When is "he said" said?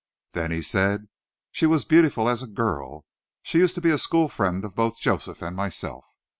0.49-1.09